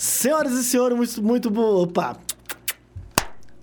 [0.00, 1.82] Senhoras e senhores, muito, muito bom.
[1.82, 2.16] Opa!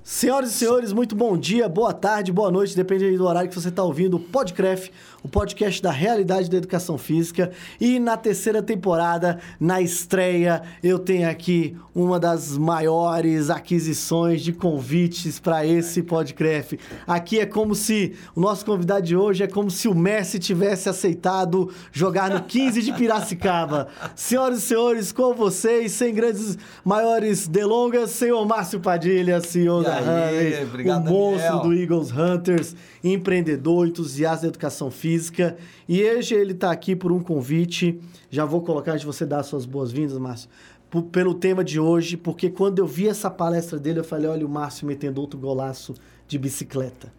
[0.09, 3.67] Senhoras e senhores, muito bom dia, boa tarde, boa noite, depende do horário que você
[3.67, 4.89] está ouvindo o Podcraft,
[5.21, 7.51] o podcast da realidade da educação física.
[7.77, 15.41] E na terceira temporada, na estreia, eu tenho aqui uma das maiores aquisições de convites
[15.41, 16.75] para esse Podcraft.
[17.05, 20.87] Aqui é como se o nosso convidado de hoje é como se o Messi tivesse
[20.87, 23.89] aceitado jogar no 15 de Piracicaba.
[24.15, 30.63] Senhoras e senhores, com vocês, sem grandes maiores delongas, senhor Márcio Padilha, senhor da aí,
[30.63, 31.63] obrigado, o monstro Daniel.
[31.63, 35.57] do Eagles Hunters, empreendedor, entusiasta da educação física.
[35.87, 37.99] E hoje ele está aqui por um convite.
[38.29, 40.49] Já vou colocar antes de você dar as suas boas-vindas, Márcio.
[40.89, 44.45] p- Pelo tema de hoje, porque quando eu vi essa palestra dele, eu falei: olha,
[44.45, 45.93] o Márcio metendo outro golaço
[46.27, 47.11] de bicicleta.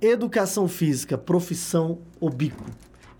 [0.00, 2.64] Educação física, profissão ou bico?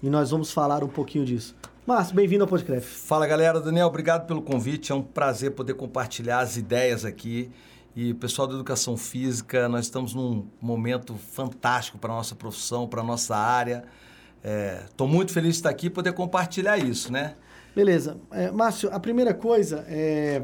[0.03, 1.55] E nós vamos falar um pouquinho disso.
[1.87, 2.89] Márcio, bem-vindo ao podcast.
[2.89, 4.91] Fala galera, Daniel, obrigado pelo convite.
[4.91, 7.51] É um prazer poder compartilhar as ideias aqui.
[7.97, 13.03] E pessoal da educação física, nós estamos num momento fantástico para a nossa profissão, para
[13.03, 13.85] a nossa área.
[14.85, 17.37] Estou muito feliz de estar aqui e poder compartilhar isso, né?
[17.75, 18.17] Beleza.
[18.33, 20.43] É, Márcio, a primeira coisa é.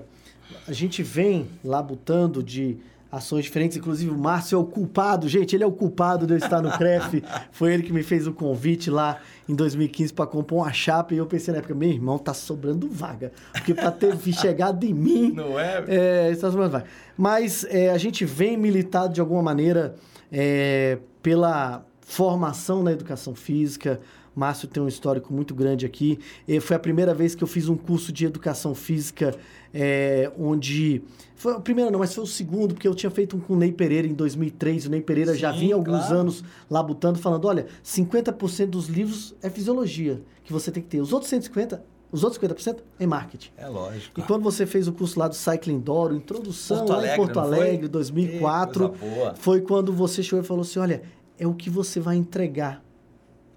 [0.66, 2.78] A gente vem labutando de
[3.10, 6.38] ações diferentes, inclusive o Márcio é o culpado, gente, ele é o culpado de eu
[6.38, 7.22] estar no CREF.
[7.50, 11.16] Foi ele que me fez o convite lá em 2015 para comprar uma chapa e
[11.16, 13.32] eu pensei na época, meu irmão, tá sobrando vaga.
[13.52, 15.32] Porque para ter chegado em mim.
[15.32, 15.84] Não é?
[15.88, 16.86] É, está sobrando vaga.
[17.16, 19.96] Mas é, a gente vem militado de alguma maneira
[20.30, 24.00] é, pela formação na educação física.
[24.40, 26.18] Márcio tem um histórico muito grande aqui.
[26.48, 29.34] E foi a primeira vez que eu fiz um curso de educação física
[29.74, 31.02] é, onde...
[31.36, 33.56] Foi a primeira não, mas foi o segundo, porque eu tinha feito um com o
[33.56, 34.86] Ney Pereira em 2003.
[34.86, 36.18] O Ney Pereira já Sim, vinha há alguns claro.
[36.18, 41.00] anos labutando, falando, olha, 50% dos livros é fisiologia que você tem que ter.
[41.00, 43.50] Os outros 150%, os outros 50% é marketing.
[43.56, 44.18] É lógico.
[44.18, 47.16] E quando você fez o curso lá do Cycling Doro, introdução Porto lá em Alegre,
[47.16, 47.40] Porto?
[47.40, 49.34] Alegre, 2004, Que coisa boa.
[49.34, 51.02] foi quando você chegou e falou assim, olha,
[51.38, 52.82] é o que você vai entregar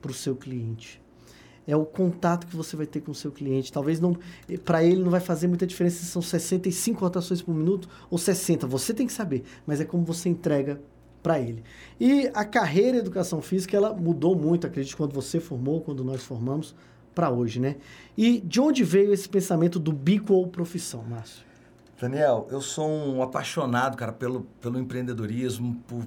[0.04, 1.02] para o seu cliente.
[1.66, 3.72] É o contato que você vai ter com o seu cliente.
[3.72, 4.18] Talvez não,
[4.66, 8.68] para ele não vai fazer muita diferença se são 65 rotações por minuto ou 60.
[8.68, 10.82] Você tem que saber, mas é como você entrega
[11.22, 11.64] para ele.
[11.98, 16.76] E a carreira educação física, ela mudou muito, acredito, quando você formou, quando nós formamos,
[17.16, 17.78] para hoje, né?
[18.18, 21.46] E de onde veio esse pensamento do bico ou profissão, Márcio?
[22.02, 26.06] Daniel, eu sou um apaixonado, cara, pelo, pelo empreendedorismo, por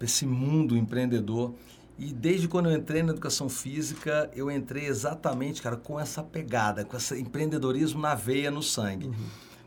[0.00, 1.54] esse mundo empreendedor.
[1.98, 6.84] E desde quando eu entrei na educação física, eu entrei exatamente, cara, com essa pegada,
[6.84, 9.12] com esse empreendedorismo na veia, no sangue.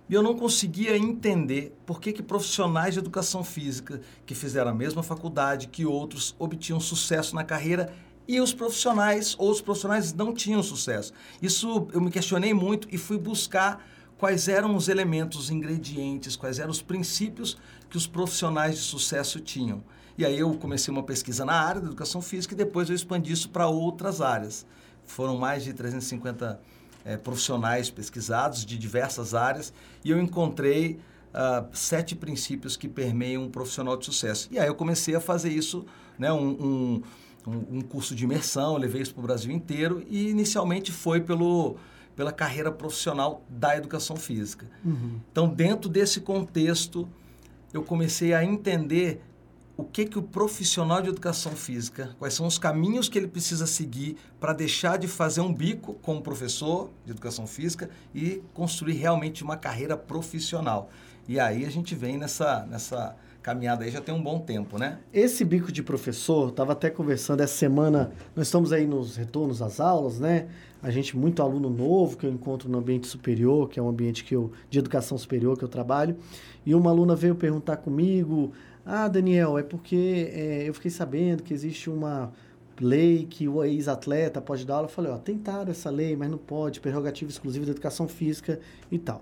[0.09, 4.73] E eu não conseguia entender por que, que profissionais de educação física que fizeram a
[4.73, 7.93] mesma faculdade que outros obtinham sucesso na carreira
[8.27, 11.13] e os profissionais, outros profissionais não tinham sucesso.
[11.41, 13.85] Isso eu me questionei muito e fui buscar
[14.17, 17.57] quais eram os elementos, os ingredientes, quais eram os princípios
[17.89, 19.83] que os profissionais de sucesso tinham.
[20.17, 23.31] E aí eu comecei uma pesquisa na área da educação física e depois eu expandi
[23.31, 24.65] isso para outras áreas.
[25.05, 26.59] Foram mais de 350
[27.05, 29.71] eh, profissionais pesquisados de diversas áreas
[30.03, 30.99] e eu encontrei
[31.33, 34.47] ah, sete princípios que permeiam um profissional de sucesso.
[34.51, 35.85] E aí eu comecei a fazer isso,
[36.17, 37.01] né, um,
[37.45, 41.75] um, um- curso de imersão, levei isso para o Brasil inteiro e inicialmente foi pelo,
[42.15, 44.65] pela carreira profissional da educação física.
[45.31, 47.07] Então, dentro desse contexto,
[47.71, 49.21] eu comecei a entender
[49.77, 53.67] o que, que o profissional de educação física, quais são os caminhos que ele precisa
[53.67, 59.43] seguir para deixar de fazer um bico como professor de educação física e construir realmente
[59.43, 60.89] uma carreira profissional.
[61.27, 64.97] E aí a gente vem nessa, nessa caminhada aí já tem um bom tempo, né?
[65.13, 69.79] Esse bico de professor, estava até conversando essa semana, nós estamos aí nos retornos às
[69.79, 70.47] aulas, né?
[70.81, 74.23] A gente, muito aluno novo que eu encontro no ambiente superior, que é um ambiente
[74.23, 76.17] que eu, de educação superior que eu trabalho,
[76.65, 78.51] e uma aluna veio perguntar comigo,
[78.89, 82.31] ah, Daniel, é porque é, eu fiquei sabendo que existe uma
[82.79, 84.85] lei que o ex-atleta pode dar aula.
[84.85, 88.97] Eu falei, ó, tentaram essa lei, mas não pode, prerrogativa exclusiva da educação física e
[88.97, 89.21] tal.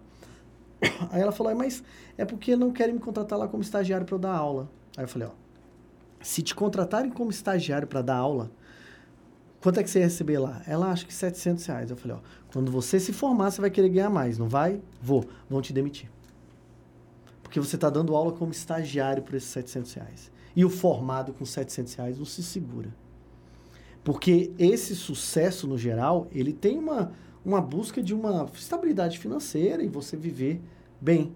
[1.09, 1.83] Aí ela falou, "É, mas
[2.15, 4.69] é porque não querem me contratar lá como estagiário para dar aula.
[4.95, 5.31] Aí eu falei, ó,
[6.21, 8.51] se te contratarem como estagiário para dar aula,
[9.61, 10.61] quanto é que você ia receber lá?
[10.67, 11.89] Ela acha que 700 reais.
[11.89, 12.19] Eu falei, ó,
[12.53, 14.79] quando você se formar, você vai querer ganhar mais, não vai?
[15.01, 16.14] Vou, vão te demitir.
[17.55, 20.31] Porque você está dando aula como estagiário por esses 700 reais.
[20.53, 22.93] E o formado com 700 reais não se segura.
[24.03, 27.13] Porque esse sucesso, no geral, ele tem uma,
[27.45, 30.61] uma busca de uma estabilidade financeira e você viver
[30.99, 31.31] bem.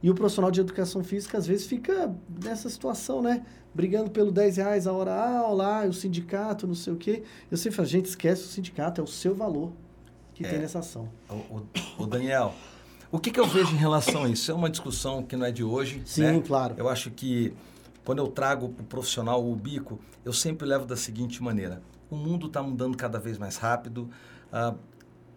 [0.00, 2.14] E o profissional de educação física, às vezes, fica
[2.44, 3.44] nessa situação, né?
[3.74, 7.24] Brigando pelo 10 reais a hora aula, ah, o sindicato, não sei o quê.
[7.50, 9.72] Eu sempre falo, gente, esquece o sindicato, é o seu valor
[10.32, 10.48] que É.
[10.48, 11.08] tem nessa ação.
[11.28, 11.66] O, o-
[12.04, 12.54] o Daniel,
[13.16, 14.50] O que, que eu vejo em relação a isso?
[14.50, 16.02] É uma discussão que não é de hoje.
[16.04, 16.42] Sim, né?
[16.46, 16.74] claro.
[16.76, 17.54] Eu acho que
[18.04, 21.80] quando eu trago o profissional o bico, eu sempre levo da seguinte maneira:
[22.10, 24.10] o mundo está mudando cada vez mais rápido.
[24.52, 24.78] Uh,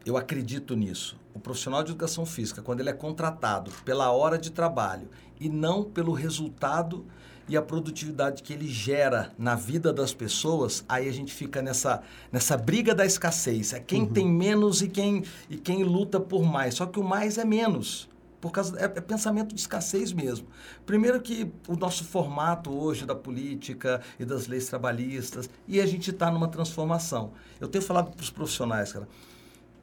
[0.05, 1.17] eu acredito nisso.
[1.33, 5.07] O profissional de educação física, quando ele é contratado pela hora de trabalho
[5.39, 7.05] e não pelo resultado
[7.49, 12.01] e a produtividade que ele gera na vida das pessoas, aí a gente fica nessa,
[12.31, 13.73] nessa briga da escassez.
[13.73, 14.13] É quem uhum.
[14.13, 16.75] tem menos e quem, e quem luta por mais.
[16.75, 18.07] Só que o mais é menos.
[18.39, 20.47] Por causa, é, é, pensamento de escassez mesmo.
[20.85, 26.11] Primeiro que o nosso formato hoje da política e das leis trabalhistas, e a gente
[26.11, 27.31] está numa transformação.
[27.59, 29.09] Eu tenho falado para os profissionais, cara,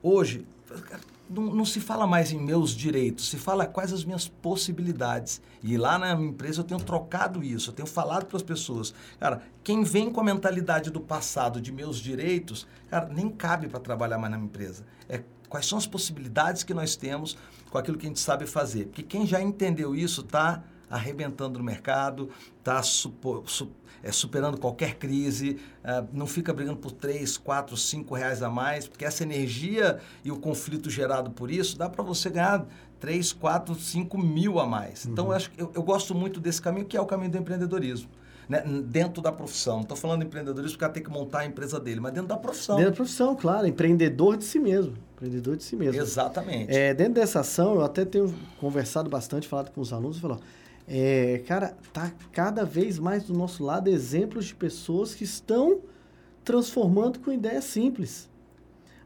[0.03, 0.47] hoje,
[1.29, 5.41] não, não, se fala mais em meus direitos, se fala quais as minhas possibilidades.
[5.63, 8.95] E lá na empresa eu tenho trocado isso, eu tenho falado para as pessoas.
[9.19, 13.81] Cara, quem vem com a mentalidade do passado de meus direitos, cara, nem cabe para
[13.81, 14.85] trabalhar mais na minha empresa.
[15.09, 17.37] É quais são as possibilidades que nós temos
[17.71, 18.87] com aquilo que a gente sabe fazer.
[18.87, 22.81] Porque quem já entendeu isso está arrebentando no mercado, está
[24.03, 28.87] é, superando qualquer crise, é, não fica brigando por 3, 4, 5 reais a mais,
[28.87, 32.67] porque essa energia e o conflito gerado por isso dá para você ganhar
[33.01, 35.07] 3, 4, 5 mil a mais.
[35.07, 35.13] Então, uhum.
[35.13, 38.09] Então, eu, acho, eu, eu gosto muito desse caminho, que é o caminho do empreendedorismo.
[38.49, 38.63] Né?
[38.85, 39.75] dentro da profissão.
[39.75, 42.29] Não estou falando de empreendedorismo porque ela tem que montar a empresa dele, mas dentro
[42.29, 42.77] da profissão.
[42.77, 43.67] Dentro da profissão, claro.
[43.67, 44.95] Empreendedor de si mesmo.
[45.15, 46.01] Empreendedor de si mesmo.
[46.01, 46.73] Exatamente.
[46.73, 50.39] É, dentro dessa ação, eu até tenho conversado bastante, falado com os alunos, e falou,
[50.89, 55.81] é, cara, tá cada vez mais do nosso lado exemplos de pessoas que estão
[56.45, 58.29] transformando com ideias simples.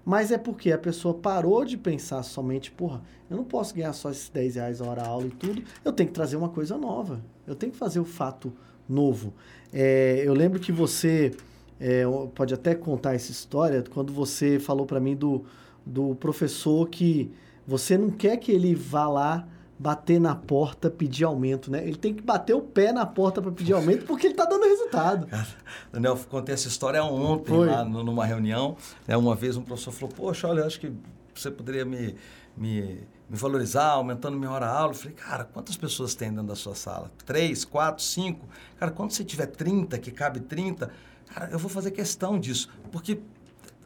[0.04, 4.10] Mas é porque a pessoa parou de pensar somente, porra, eu não posso ganhar só
[4.10, 7.20] esses 10 reais a hora aula e tudo, eu tenho que trazer uma coisa nova.
[7.46, 8.52] Eu tenho que fazer o fato
[8.88, 9.32] novo.
[9.72, 11.32] É, eu lembro que você
[11.78, 12.04] é,
[12.34, 15.44] pode até contar essa história quando você falou para mim do,
[15.84, 17.30] do professor que
[17.66, 19.48] você não quer que ele vá lá
[19.80, 21.82] bater na porta, pedir aumento, né?
[21.82, 24.62] Ele tem que bater o pé na porta para pedir aumento porque ele está dando
[24.62, 25.26] resultado.
[25.90, 27.66] Daniel, contei essa história ontem Foi.
[27.66, 28.76] lá numa reunião.
[29.08, 29.16] Né?
[29.16, 30.92] Uma vez um professor falou, poxa, olha, acho que
[31.34, 32.14] você poderia me,
[32.54, 34.90] me, me valorizar, aumentando minha hora aula.
[34.90, 37.10] Eu falei, cara, quantas pessoas tem dentro da sua sala?
[37.24, 38.46] Três, quatro, cinco?
[38.78, 40.90] Cara, quando você tiver 30, que cabe 30,
[41.34, 42.68] cara, eu vou fazer questão disso.
[42.92, 43.18] Porque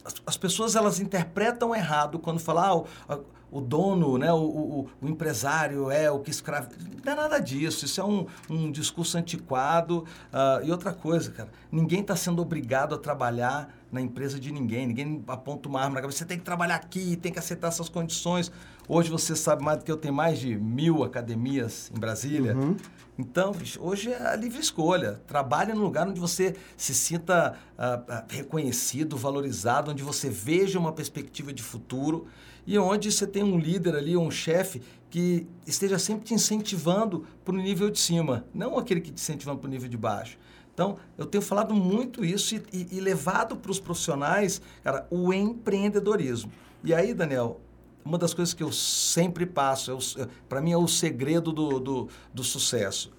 [0.05, 3.21] as, as pessoas, elas interpretam errado quando falam, ah,
[3.55, 6.71] o dono, né, o, o, o, empresário é o que escravo.
[7.05, 7.85] Não é nada disso.
[7.85, 9.99] Isso é um, um discurso antiquado.
[10.33, 14.89] Uh, e outra coisa, cara, ninguém está sendo obrigado a trabalhar na empresa de ninguém.
[14.89, 16.19] Ninguém aponta uma arma na cabeça.
[16.19, 18.51] Você tem que trabalhar aqui, tem que aceitar essas condições.
[18.89, 22.57] Hoje você sabe mais do que eu tenho mais de mil academias em Brasília.
[22.57, 22.77] Uhum.
[23.17, 25.23] Então, hoje é a livre escolha.
[25.29, 31.53] Trabalhe no lugar onde você se sinta uh, reconhecido, valorizado, onde você veja uma perspectiva
[31.53, 32.27] de futuro
[32.67, 37.55] e onde você tem um líder ali, um chefe, que esteja sempre te incentivando para
[37.55, 40.37] o nível de cima, não aquele que te incentivando para o nível de baixo.
[40.73, 45.33] Então, eu tenho falado muito isso e, e, e levado para os profissionais, cara, o
[45.33, 46.51] empreendedorismo.
[46.83, 47.61] E aí, Daniel,
[48.05, 52.09] uma das coisas que eu sempre passo, é para mim é o segredo do, do,
[52.33, 53.13] do sucesso.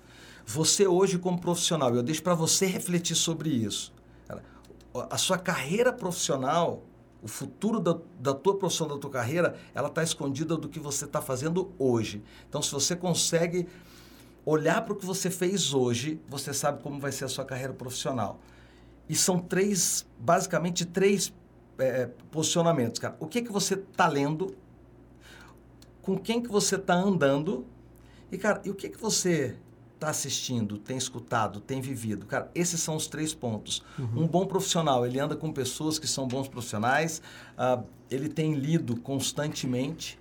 [0.46, 3.94] Você hoje como profissional, eu deixo para você refletir sobre isso.
[5.10, 6.84] A sua carreira profissional
[7.26, 11.06] o futuro da, da tua profissão, da tua carreira, ela está escondida do que você
[11.06, 12.24] está fazendo hoje.
[12.48, 13.68] Então, se você consegue
[14.46, 17.74] olhar para o que você fez hoje, você sabe como vai ser a sua carreira
[17.74, 18.40] profissional.
[19.10, 21.34] E são três, basicamente, três
[21.80, 23.16] é, posicionamentos, cara.
[23.20, 24.56] O que, que você está lendo?
[26.04, 27.66] Com quem que você está andando?
[28.32, 29.58] E, cara, e o que, que você
[29.96, 32.26] está assistindo, tem escutado, tem vivido.
[32.26, 33.84] Cara, esses são os três pontos.
[33.98, 34.24] Uhum.
[34.24, 37.22] Um bom profissional, ele anda com pessoas que são bons profissionais,
[37.58, 40.20] uh, ele tem lido constantemente.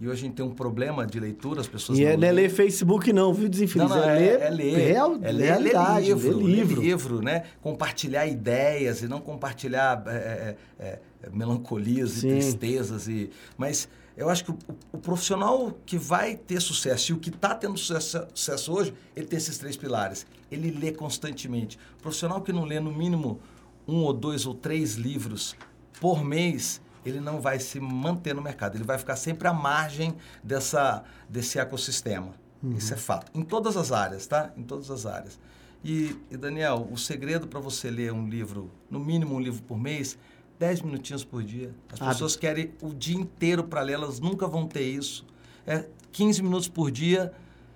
[0.00, 2.26] E hoje a gente tem um problema de leitura, as pessoas e não, é, não
[2.26, 3.88] é ler Facebook não, viu, Desinfeliz?
[3.88, 6.80] Não, não, é, é, é, ler, real, é ler, realidade, ler livro, ler livro.
[6.80, 7.44] Ler livro, né?
[7.60, 12.28] Compartilhar ideias e não compartilhar é, é, é melancolias Sim.
[12.28, 13.06] e tristezas.
[13.06, 14.58] E, mas eu acho que o,
[14.92, 19.26] o, profissional que vai ter sucesso e o que está tendo sucesso, sucesso, hoje, ele
[19.26, 20.26] tem esses três pilares.
[20.50, 21.78] Ele lê constantemente.
[21.98, 23.40] O profissional que não lê no mínimo
[23.86, 25.56] um ou dois ou três livros
[26.00, 28.76] por mês, ele não vai se manter no mercado.
[28.76, 32.34] Ele vai ficar sempre à margem dessa, desse ecossistema.
[32.62, 32.72] Uhum.
[32.72, 33.32] Isso é fato.
[33.34, 34.52] Em todas as áreas, tá?
[34.56, 35.38] Em todas as áreas.
[35.84, 39.76] E, e Daniel, o segredo para você ler um livro, no mínimo um livro por
[39.76, 40.16] mês,
[40.62, 41.74] 10 minutinhos por dia.
[41.92, 45.26] As ah, pessoas querem o dia inteiro para ler, elas nunca vão ter isso.
[45.66, 47.32] É 15 minutos por dia,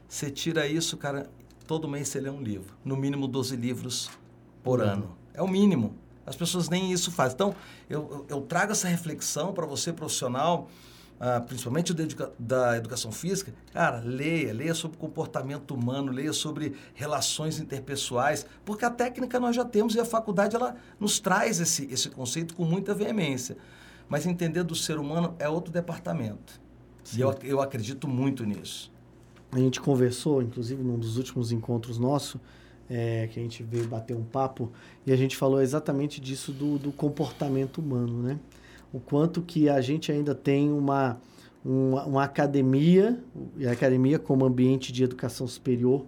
[0.08, 1.28] você tira isso, cara,
[1.66, 2.76] todo mês você lê um livro.
[2.84, 4.08] No mínimo 12 livros
[4.62, 4.86] por uhum.
[4.86, 5.18] ano.
[5.34, 5.96] É o mínimo.
[6.24, 7.34] As pessoas nem isso fazem.
[7.34, 7.56] Então,
[7.90, 10.70] eu, eu trago essa reflexão para você, profissional,
[11.18, 16.74] ah, principalmente da, educa da educação física, cara, leia, leia sobre comportamento humano, leia sobre
[16.94, 21.86] relações interpessoais, porque a técnica nós já temos e a faculdade ela nos traz esse,
[21.90, 23.56] esse conceito com muita veemência.
[24.08, 26.60] Mas entender do ser humano é outro departamento.
[27.02, 27.18] Sim.
[27.18, 28.92] E eu, eu acredito muito nisso.
[29.50, 32.40] A gente conversou, inclusive, num dos últimos encontros nossos,
[32.90, 34.70] é, que a gente veio bater um papo,
[35.04, 38.38] e a gente falou exatamente disso do, do comportamento humano, né?
[38.96, 41.20] O quanto que a gente ainda tem uma,
[41.62, 43.22] uma, uma academia,
[43.58, 46.06] e a academia como ambiente de educação superior,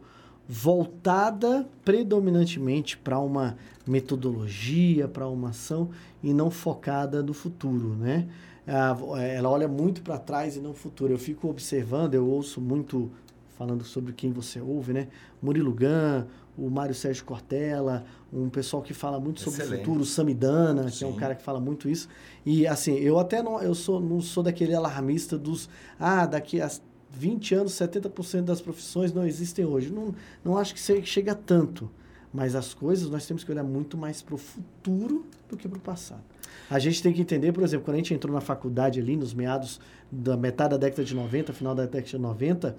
[0.49, 5.90] voltada predominantemente para uma metodologia, para uma ação
[6.23, 8.26] e não focada no futuro, né?
[8.66, 11.12] Ela olha muito para trás e não futuro.
[11.12, 13.11] Eu fico observando, eu ouço muito
[13.59, 15.09] falando sobre quem você ouve, né?
[15.42, 16.25] Murilo Gun,
[16.58, 19.80] o Mário Sérgio Cortella, um pessoal que fala muito sobre Excelente.
[19.80, 20.98] o futuro, o Samidana, Sim.
[20.98, 22.08] que é um cara que fala muito isso.
[22.44, 26.68] E assim, eu até não, eu sou, não sou daquele alarmista dos, ah, daqui a
[27.10, 29.90] 20 anos, 70% das profissões não existem hoje.
[29.90, 31.88] Não, não acho que chega tanto.
[32.32, 35.78] Mas as coisas nós temos que olhar muito mais para o futuro do que para
[35.78, 36.22] o passado.
[36.68, 39.32] A gente tem que entender, por exemplo, quando a gente entrou na faculdade ali, nos
[39.32, 42.76] meados da metade da década de 90, final da década de 90,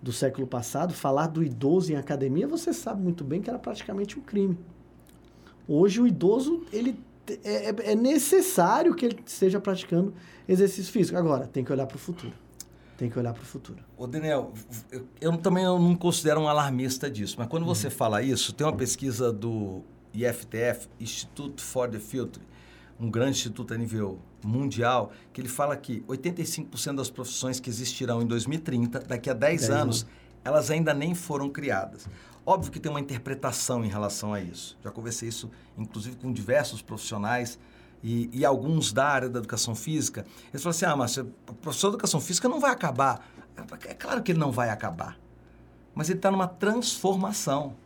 [0.00, 4.18] do século passado, falar do idoso em academia, você sabe muito bem que era praticamente
[4.18, 4.56] um crime.
[5.66, 6.98] Hoje o idoso, ele
[7.44, 10.14] é, é, é necessário que ele esteja praticando
[10.48, 11.18] exercício físico.
[11.18, 12.32] Agora, tem que olhar para o futuro.
[12.96, 13.78] Tem que olhar para o futuro.
[13.96, 14.52] Ô, Daniel,
[14.90, 17.92] eu, eu também eu não considero um alarmista disso, mas quando você uhum.
[17.92, 19.82] fala isso, tem uma pesquisa do
[20.14, 22.44] IFTF, Institute for the Future,
[22.98, 28.22] um grande instituto a nível mundial, que ele fala que 85% das profissões que existirão
[28.22, 30.06] em 2030, daqui a 10, 10 anos, anos,
[30.44, 32.08] elas ainda nem foram criadas.
[32.46, 34.78] Óbvio que tem uma interpretação em relação a isso.
[34.82, 37.58] Já conversei isso, inclusive, com diversos profissionais
[38.02, 40.24] e, e alguns da área da educação física.
[40.50, 43.28] Eles falam assim, ah, mas o professor de educação física não vai acabar.
[43.86, 45.18] É claro que ele não vai acabar.
[45.94, 47.76] Mas ele está numa transformação.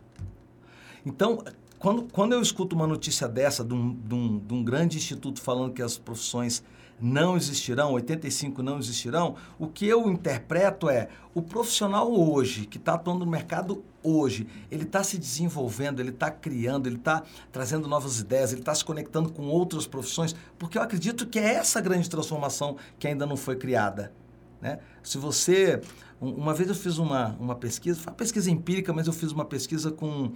[1.05, 1.43] Então,
[1.83, 5.41] quando, quando eu escuto uma notícia dessa, de um, de, um, de um grande instituto
[5.41, 6.63] falando que as profissões
[6.97, 12.93] não existirão, 85 não existirão, o que eu interpreto é o profissional hoje, que está
[12.93, 17.21] atuando no mercado hoje, ele está se desenvolvendo, ele está criando, ele está
[17.51, 21.55] trazendo novas ideias, ele está se conectando com outras profissões, porque eu acredito que é
[21.55, 24.13] essa grande transformação que ainda não foi criada.
[24.61, 24.79] Né?
[25.03, 25.81] Se você.
[26.21, 29.43] Uma vez eu fiz uma, uma pesquisa, foi uma pesquisa empírica, mas eu fiz uma
[29.43, 30.31] pesquisa com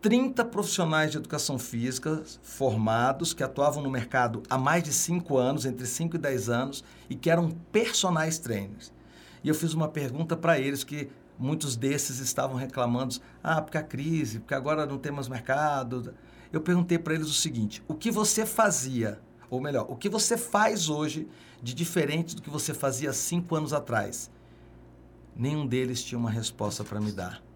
[0.00, 5.66] 30 profissionais de educação física formados que atuavam no mercado há mais de 5 anos,
[5.66, 8.92] entre 5 e 10 anos, e que eram personagens trainers.
[9.42, 13.82] E eu fiz uma pergunta para eles que muitos desses estavam reclamando, ah, porque a
[13.82, 16.14] crise, porque agora não temos mercado.
[16.52, 20.36] Eu perguntei para eles o seguinte: o que você fazia, ou melhor, o que você
[20.36, 21.26] faz hoje
[21.60, 24.30] de diferente do que você fazia cinco anos atrás?
[25.34, 27.47] Nenhum deles tinha uma resposta para me dar.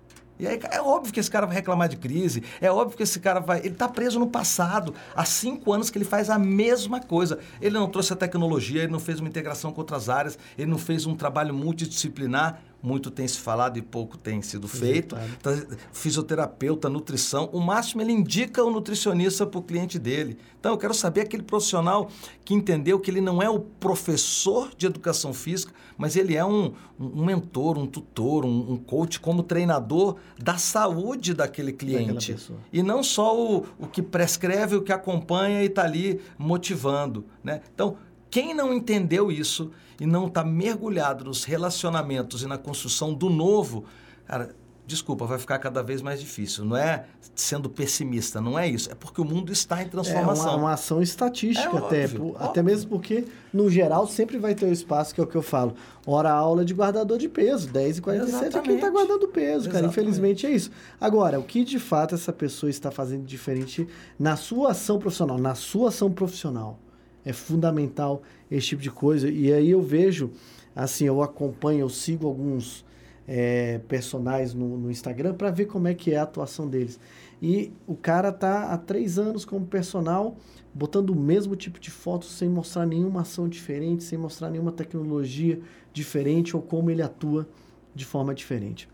[0.43, 3.21] E aí é óbvio que esse cara vai reclamar de crise, é óbvio que esse
[3.21, 3.61] cara vai.
[3.61, 4.93] Ele está preso no passado.
[5.15, 7.39] Há cinco anos que ele faz a mesma coisa.
[7.61, 10.79] Ele não trouxe a tecnologia, ele não fez uma integração com outras áreas, ele não
[10.79, 15.17] fez um trabalho multidisciplinar muito tem se falado e pouco tem sido feito.
[15.41, 15.51] Tá,
[15.93, 20.37] fisioterapeuta, nutrição, o máximo ele indica o nutricionista para o cliente dele.
[20.59, 22.11] Então eu quero saber aquele profissional
[22.45, 26.73] que entendeu que ele não é o professor de educação física, mas ele é um,
[26.99, 32.37] um mentor, um tutor, um, um, coach como treinador da saúde daquele cliente.
[32.73, 37.25] E não só o, o que prescreve, o que acompanha e está ali motivando.
[37.45, 37.61] Né?
[37.73, 37.97] Então,
[38.31, 39.71] quem não entendeu isso
[40.01, 43.85] e não está mergulhado nos relacionamentos e na construção do novo,
[44.27, 44.55] cara,
[44.87, 46.65] desculpa, vai ficar cada vez mais difícil.
[46.65, 48.91] Não é sendo pessimista, não é isso.
[48.91, 50.47] É porque o mundo está em transformação.
[50.47, 52.05] É uma, uma ação estatística é até.
[52.05, 52.37] Óbvio, óbvio.
[52.39, 55.43] Até mesmo porque, no geral, sempre vai ter o espaço, que é o que eu
[55.43, 55.75] falo.
[56.07, 58.57] Hora aula de guardador de peso, 10 e 47 Exatamente.
[58.57, 59.87] é quem está guardando peso, cara.
[59.87, 59.91] Exatamente.
[59.91, 60.71] Infelizmente é isso.
[61.01, 65.39] Agora, o que de fato essa pessoa está fazendo diferente na sua ação profissional?
[65.39, 66.79] Na sua ação profissional
[67.25, 69.31] é fundamental esse tipo de coisa.
[69.31, 70.31] E aí eu vejo,
[70.75, 72.85] assim, eu acompanho, eu sigo alguns
[73.26, 76.99] é, personagens no, no Instagram para ver como é que é a atuação deles.
[77.41, 80.37] E o cara tá há três anos como personal,
[80.73, 85.61] botando o mesmo tipo de foto sem mostrar nenhuma ação diferente, sem mostrar nenhuma tecnologia
[85.93, 87.49] diferente ou como ele atua
[87.95, 88.88] de forma diferente.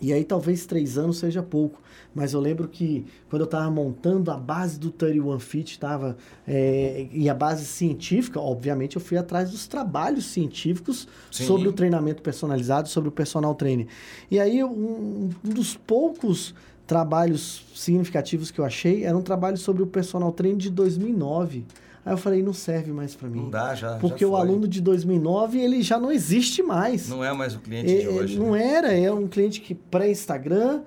[0.00, 1.80] E aí talvez três anos seja pouco,
[2.14, 7.06] mas eu lembro que quando eu estava montando a base do 31 Fit, estava é,
[7.12, 11.46] e a base científica, obviamente eu fui atrás dos trabalhos científicos Sim.
[11.46, 13.86] sobre o treinamento personalizado, sobre o personal trainer.
[14.30, 16.54] E aí um, um dos poucos
[16.86, 21.64] trabalhos significativos que eu achei era um trabalho sobre o personal trainer de 2009.
[22.06, 23.40] Aí eu falei, não serve mais para mim.
[23.40, 23.96] Não dá, já.
[23.96, 27.08] Porque já o aluno de 2009, ele já não existe mais.
[27.08, 28.38] Não é mais o cliente é, de hoje.
[28.38, 28.64] Não né?
[28.64, 30.82] era, é um cliente que pré-Instagram,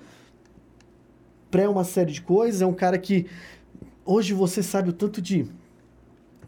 [1.52, 3.26] pré uma série de coisas, é um cara que
[4.06, 5.46] hoje você sabe o tanto de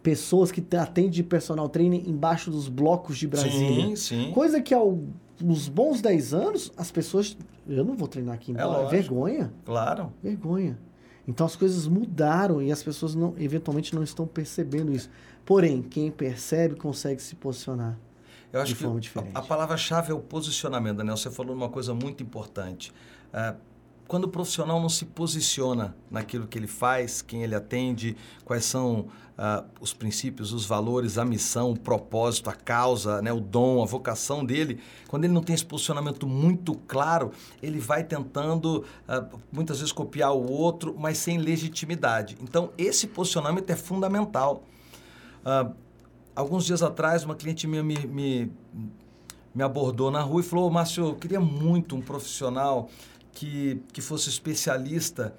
[0.01, 3.87] pessoas que atendem de personal training embaixo dos blocos de Brasília.
[3.87, 4.31] Sim, sim.
[4.31, 4.99] Coisa que ao
[5.41, 7.37] nos bons 10 anos, as pessoas.
[7.67, 8.83] Eu não vou treinar aqui embora.
[8.83, 9.51] É vergonha.
[9.65, 10.13] Claro.
[10.23, 10.79] Vergonha.
[11.27, 15.09] Então as coisas mudaram e as pessoas não, eventualmente não estão percebendo isso.
[15.45, 17.97] Porém, quem percebe consegue se posicionar.
[18.51, 21.15] Eu acho que a, a palavra-chave é o posicionamento, Daniel.
[21.15, 22.91] Você falou uma coisa muito importante.
[23.33, 23.57] Uh,
[24.11, 29.05] quando o profissional não se posiciona naquilo que ele faz, quem ele atende, quais são
[29.37, 33.85] uh, os princípios, os valores, a missão, o propósito, a causa, né, o dom, a
[33.85, 37.31] vocação dele, quando ele não tem esse posicionamento muito claro,
[37.63, 42.37] ele vai tentando uh, muitas vezes copiar o outro, mas sem legitimidade.
[42.41, 44.63] Então, esse posicionamento é fundamental.
[45.45, 45.73] Uh,
[46.35, 48.51] alguns dias atrás, uma cliente minha me, me,
[49.55, 52.89] me abordou na rua e falou: Márcio, eu queria muito um profissional
[53.33, 55.33] que, que fosse especialista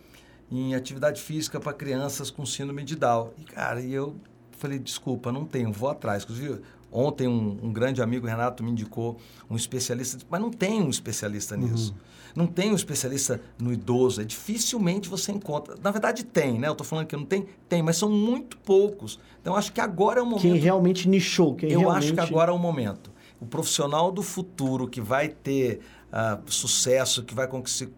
[0.51, 3.31] em atividade física para crianças com síndrome de Down.
[3.39, 4.17] E, cara, e eu
[4.59, 6.25] falei, desculpa, não tenho, vou atrás.
[6.25, 9.19] Inclusive, ontem um, um grande amigo, Renato, me indicou
[9.49, 11.93] um especialista, mas não tem um especialista nisso.
[11.93, 12.13] Uhum.
[12.35, 15.75] Não tem um especialista no idoso, é dificilmente você encontra.
[15.83, 16.69] Na verdade tem, né?
[16.69, 19.19] Eu estou falando que não tem, tem, mas são muito poucos.
[19.41, 20.43] Então acho que agora é o momento.
[20.43, 22.05] Quem realmente nichou, quem Eu realmente...
[22.05, 23.12] acho que agora é o momento.
[23.43, 25.81] O profissional do futuro que vai ter
[26.13, 27.49] uh, sucesso, que vai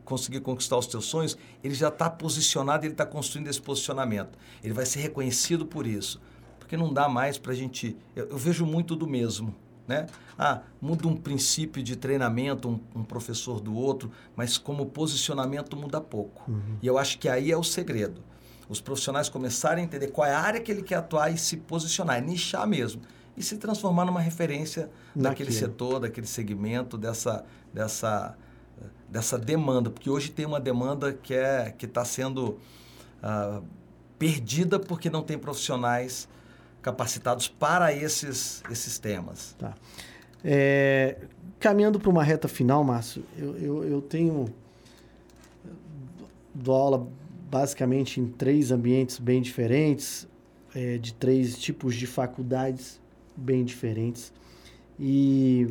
[0.02, 4.38] conseguir conquistar os teus sonhos, ele já está posicionado, ele está construindo esse posicionamento.
[4.62, 6.18] Ele vai ser reconhecido por isso.
[6.58, 7.94] Porque não dá mais para a gente.
[8.16, 9.54] Eu, eu, vejo muito do mesmo.
[9.86, 10.06] Né?
[10.38, 16.00] Ah, muda um princípio de treinamento, um, um professor do outro, mas como posicionamento muda
[16.00, 16.50] pouco.
[16.50, 16.78] Uhum.
[16.80, 18.22] E eu acho que aí é o segredo.
[18.66, 21.58] Os profissionais começarem a entender qual é a área que ele quer atuar e se
[21.58, 23.02] posicionar, é nichar mesmo
[23.37, 28.37] e se transformar numa referência daquele setor, daquele segmento, dessa, dessa,
[29.09, 29.91] dessa demanda.
[29.91, 32.59] Porque hoje tem uma demanda que é que está sendo
[33.23, 33.62] uh,
[34.18, 36.29] perdida porque não tem profissionais
[36.81, 39.57] capacitados para esses, esses temas.
[39.59, 39.75] Tá.
[40.44, 41.16] É,
[41.59, 44.53] caminhando para uma reta final, Márcio, eu, eu, eu tenho
[46.55, 47.09] dou aula
[47.51, 50.29] basicamente em três ambientes bem diferentes,
[50.75, 53.01] é, de três tipos de faculdades
[53.37, 54.33] bem diferentes.
[54.99, 55.68] E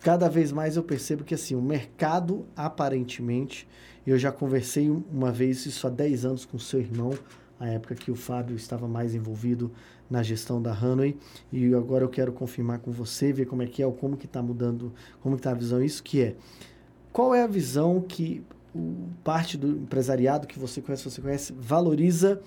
[0.00, 3.66] cada vez mais eu percebo que assim, o mercado aparentemente,
[4.06, 7.12] eu já conversei uma vez isso há 10 anos com seu irmão,
[7.58, 9.72] a época que o Fábio estava mais envolvido
[10.10, 11.16] na gestão da Hanway,
[11.50, 14.42] e agora eu quero confirmar com você, ver como é que é, como que está
[14.42, 16.36] mudando, como está a visão isso, que é,
[17.12, 22.42] qual é a visão que o, parte do empresariado que você conhece, você conhece, valoriza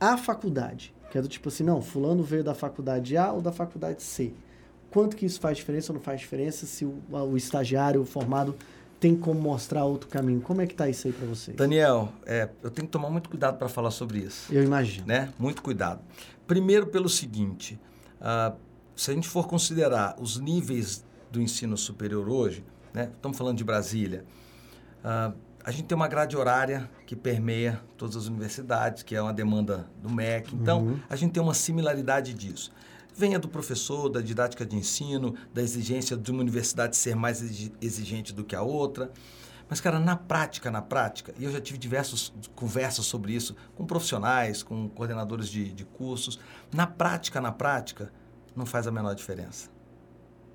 [0.00, 0.94] a faculdade?
[1.10, 4.32] Que é do tipo assim, não, fulano veio da faculdade A ou da faculdade C.
[4.90, 8.54] Quanto que isso faz diferença ou não faz diferença se o, o estagiário o formado
[8.98, 10.40] tem como mostrar outro caminho?
[10.40, 11.56] Como é que está isso aí para vocês?
[11.56, 14.52] Daniel, é, eu tenho que tomar muito cuidado para falar sobre isso.
[14.52, 15.06] Eu imagino.
[15.06, 15.32] Né?
[15.38, 16.00] Muito cuidado.
[16.46, 17.78] Primeiro pelo seguinte,
[18.20, 18.56] uh,
[18.96, 23.10] se a gente for considerar os níveis do ensino superior hoje, né?
[23.14, 24.24] estamos falando de Brasília,
[25.04, 25.32] uh,
[25.68, 29.86] a gente tem uma grade horária que permeia todas as universidades, que é uma demanda
[30.00, 30.56] do MEC.
[30.56, 31.00] Então, uhum.
[31.10, 32.72] a gente tem uma similaridade disso.
[33.14, 37.42] Venha do professor, da didática de ensino, da exigência de uma universidade ser mais
[37.82, 39.12] exigente do que a outra.
[39.68, 43.84] Mas, cara, na prática, na prática, e eu já tive diversas conversas sobre isso com
[43.84, 46.40] profissionais, com coordenadores de, de cursos,
[46.72, 48.10] na prática, na prática,
[48.56, 49.68] não faz a menor diferença.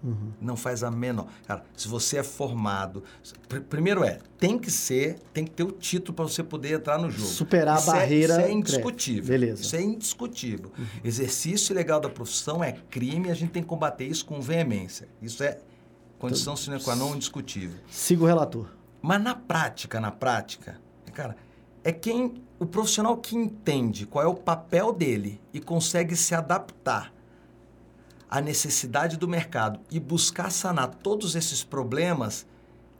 [0.03, 0.33] Uhum.
[0.41, 1.27] Não faz a menor.
[1.47, 3.03] Cara, se você é formado.
[3.47, 6.97] Pr primeiro é, tem que ser, tem que ter o título para você poder entrar
[6.97, 7.29] no jogo.
[7.29, 8.33] Superar isso a barreira.
[8.33, 9.25] É, isso é indiscutível.
[9.25, 9.61] Beleza.
[9.61, 10.71] Isso é indiscutível.
[10.77, 10.85] Uhum.
[11.03, 15.07] Exercício ilegal da profissão é crime e a gente tem que combater isso com veemência.
[15.21, 15.59] Isso é
[16.19, 17.79] condição sine qua non indiscutível.
[17.89, 18.67] Siga o relator.
[19.01, 20.79] Mas na prática, na prática,
[21.13, 21.35] cara,
[21.83, 22.41] é quem.
[22.59, 27.11] O profissional que entende qual é o papel dele e consegue se adaptar
[28.33, 32.47] a necessidade do mercado e buscar sanar todos esses problemas,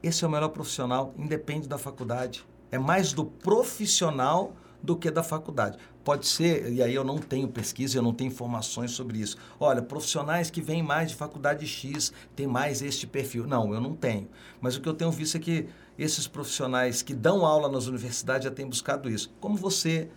[0.04, 2.46] esse é o melhor profissional, independe da faculdade.
[2.72, 5.80] É mais do profissional do que da faculdade.
[6.04, 9.36] Pode ser, e aí eu não tenho pesquisa, eu não tenho informações sobre isso.
[9.60, 13.48] Olha, profissionais que vêm mais de faculdade X têm mais este perfil.
[13.48, 14.30] Não, eu não tenho.
[14.62, 15.68] Mas o que eu tenho visto é que
[15.98, 19.34] esses profissionais que dão aula nas universidades já têm buscado isso.
[19.40, 20.10] Como você,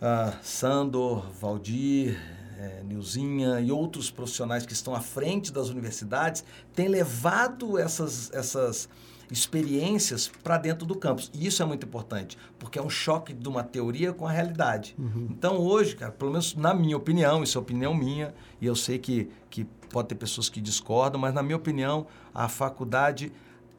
[0.00, 6.88] uh, Sandor, Valdir, é, Nilzinha e outros profissionais que estão à frente das universidades têm
[6.88, 8.88] levado essas, essas,
[9.30, 11.30] experiências para dentro do campus.
[11.34, 14.94] E isso é muito importante, porque é um choque de uma teoria com a realidade.
[14.98, 15.28] Uhum.
[15.30, 18.98] Então, hoje, cara, pelo menos na minha opinião, isso é opinião minha, e eu sei
[18.98, 23.32] que, que pode ter pessoas que discordam, mas na minha opinião, a faculdade,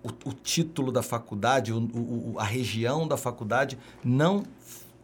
[0.04, 4.44] o, o título da faculdade, o, o, a região da faculdade não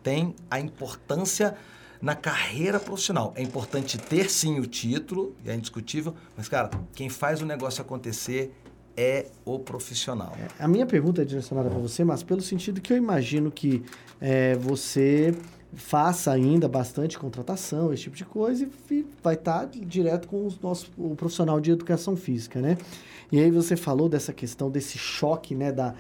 [0.02, 1.56] tem a importância
[2.04, 3.32] na carreira profissional.
[3.34, 8.54] É importante ter sim o título, é indiscutível, mas, cara, quem faz o negócio acontecer
[8.98, 10.36] é o profissional.
[10.38, 13.82] É, a minha pergunta é direcionada para você, mas pelo sentido que eu imagino que
[14.20, 15.34] é, você
[15.74, 20.60] faça ainda bastante contratação, esse tipo de coisa, e vai estar tá direto com os
[20.60, 22.78] nossos, o profissional de educação física, né?
[23.32, 25.96] E aí você falou dessa questão, desse choque, né, da,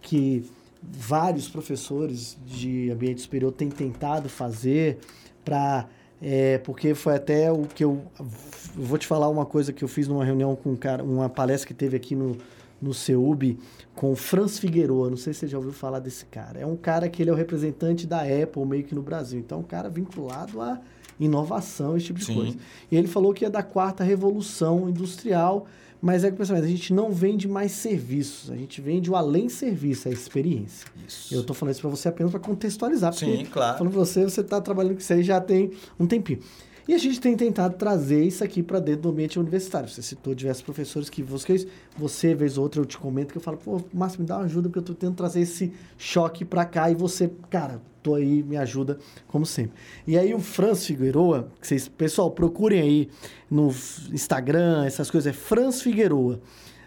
[0.00, 0.50] que
[0.82, 4.98] vários professores de ambiente superior têm tentado fazer
[5.44, 5.86] para...
[6.24, 8.26] É, porque foi até o que eu, eu...
[8.74, 11.66] Vou te falar uma coisa que eu fiz numa reunião com um cara, uma palestra
[11.66, 12.38] que teve aqui no,
[12.80, 13.58] no CEUB
[13.94, 15.10] com o Franz Figueroa.
[15.10, 16.60] Não sei se você já ouviu falar desse cara.
[16.60, 19.38] É um cara que ele é o representante da Apple meio que no Brasil.
[19.38, 20.80] Então, é um cara vinculado à
[21.20, 22.34] inovação, esse tipo de Sim.
[22.34, 22.56] coisa.
[22.90, 25.66] E ele falou que é da quarta revolução industrial,
[26.02, 29.48] mas é que, pensamento, a gente não vende mais serviços, a gente vende o além
[29.48, 30.88] serviço, a experiência.
[31.06, 31.32] Isso.
[31.32, 33.78] Eu estou falando isso para você apenas para contextualizar, porque Sim, claro.
[33.78, 36.40] falando para você, você está trabalhando com isso aí já tem um tempinho.
[36.86, 39.88] E a gente tem tentado trazer isso aqui para dentro do ambiente universitário.
[39.88, 43.42] Você citou diversos professores que você, você vez ou outra, eu te comento que eu
[43.42, 46.64] falo, pô, Márcio, me dá uma ajuda, porque eu estou tentando trazer esse choque para
[46.64, 49.74] cá e você, cara, tô aí, me ajuda, como sempre.
[50.06, 53.08] E aí o Franz Figueroa, que vocês, pessoal, procurem aí
[53.48, 53.68] no
[54.12, 56.40] Instagram, essas coisas, é Franz Figueroa.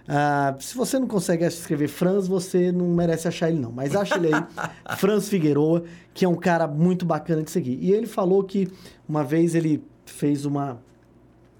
[0.07, 3.71] Ah, se você não consegue escrever Franz, você não merece achar ele, não.
[3.71, 4.45] Mas acha ele aí,
[4.97, 7.77] Franz Figueroa, que é um cara muito bacana de seguir.
[7.81, 8.71] E ele falou que
[9.07, 10.79] uma vez ele fez uma.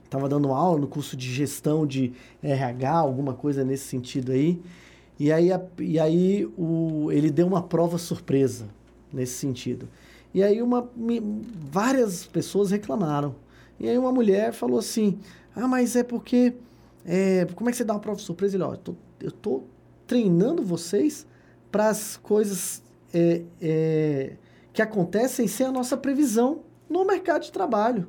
[0.04, 4.62] Estava dando uma aula no curso de gestão de RH, alguma coisa nesse sentido aí.
[5.20, 8.68] E aí, e aí o, ele deu uma prova surpresa
[9.12, 9.88] nesse sentido.
[10.34, 10.88] E aí uma,
[11.72, 13.36] várias pessoas reclamaram.
[13.80, 15.18] E aí uma mulher falou assim:
[15.56, 16.54] Ah, mas é porque
[17.06, 18.58] é, como é que você dá uma prova de surpresa?
[18.58, 19.64] Ele, ó, eu tô, eu tô
[20.08, 21.28] treinando vocês
[21.72, 22.82] para as coisas
[23.14, 24.34] é, é,
[24.74, 28.08] que acontecem sem a nossa previsão no mercado de trabalho.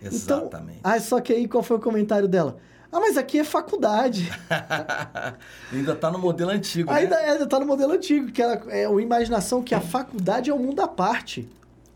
[0.00, 0.78] Então, Exatamente.
[0.78, 2.58] Então, ah, só que aí qual foi o comentário dela?
[2.90, 4.30] Ah, mas aqui é faculdade.
[5.72, 6.98] ainda está no modelo antigo, né?
[6.98, 10.58] Ainda está no modelo antigo, que era, é uma imaginação que a faculdade é um
[10.58, 11.48] mundo à parte.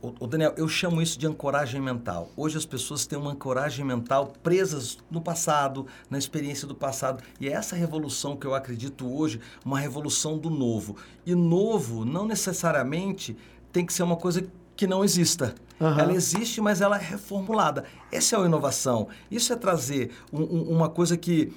[0.03, 2.31] O, Daniel, eu chamo isso de ancoragem mental.
[2.35, 7.23] Hoje as pessoas têm uma ancoragem mental presas no passado, na experiência do passado.
[7.39, 10.97] E é essa revolução que eu acredito hoje, uma revolução do novo.
[11.27, 13.37] E novo não necessariamente
[13.71, 15.55] tem que ser uma coisa que não exista.
[15.79, 15.99] Uhum.
[15.99, 17.85] Ela existe, mas ela é reformulada.
[18.11, 19.09] Essa é a inovação.
[19.31, 21.53] Isso é trazer um, um, uma coisa que.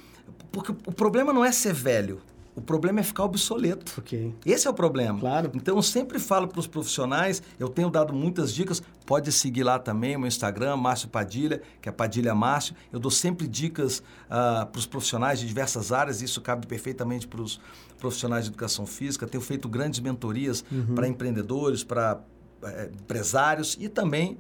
[0.51, 2.21] Porque o problema não é ser velho.
[2.55, 3.99] O problema é ficar obsoleto.
[3.99, 4.33] Okay.
[4.45, 5.19] Esse é o problema.
[5.19, 5.51] Claro.
[5.55, 9.79] Então eu sempre falo para os profissionais, eu tenho dado muitas dicas, pode seguir lá
[9.79, 12.75] também o meu Instagram, Márcio Padilha, que é Padilha Márcio.
[12.91, 17.27] Eu dou sempre dicas uh, ah, para os profissionais de diversas áreas, isso cabe perfeitamente
[17.27, 17.59] para os
[17.97, 19.25] profissionais de educação física.
[19.25, 20.93] Tenho feito grandes mentorias uhum.
[20.93, 22.21] para empreendedores, para
[22.61, 24.37] uh, empresários e também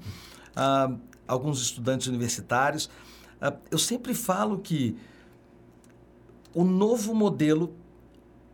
[0.55, 2.91] uh, alguns estudantes universitários.
[3.71, 4.95] eu sempre falo que
[6.53, 7.73] o novo modelo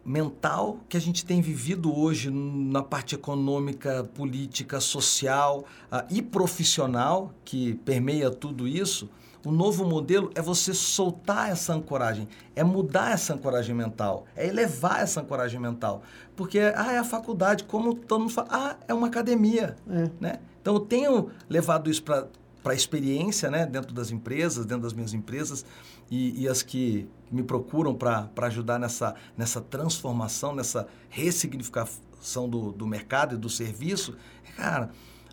[0.09, 7.31] mental que a gente tem vivido hoje na parte econômica, política, social uh, e profissional,
[7.45, 9.07] que permeia tudo isso,
[9.45, 15.01] o novo modelo é você soltar essa ancoragem, é mudar essa ancoragem mental, é elevar
[15.01, 16.01] essa ancoragem mental.
[16.35, 19.77] Porque, ah, é a faculdade, como todo mundo fala, ah, é uma academia.
[19.87, 20.09] É.
[20.19, 20.39] Né?
[20.59, 22.27] Então, eu tenho levado isso para
[22.65, 25.65] a experiência né, dentro das empresas, dentro das minhas empresas,
[26.11, 32.85] e, e as que me procuram para ajudar nessa, nessa transformação, nessa ressignificação do, do
[32.85, 34.17] mercado e do serviço,
[34.57, 34.91] cara,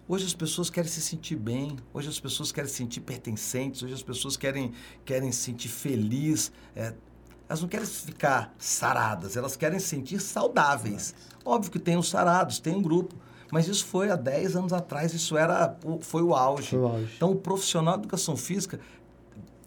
[0.09, 3.95] hoje as pessoas querem se sentir bem, hoje as pessoas querem se sentir pertencentes, hoje
[3.95, 4.73] as pessoas querem,
[5.05, 6.53] querem se sentir feliz.
[6.75, 6.95] É,
[7.49, 11.15] elas não querem ficar saradas, elas querem se sentir saudáveis.
[11.45, 13.15] Óbvio que tem os sarados, tem um grupo.
[13.51, 16.71] Mas isso foi há 10 anos atrás, isso era foi o auge.
[16.71, 17.13] Foi o auge.
[17.17, 18.81] Então, o profissional de educação física,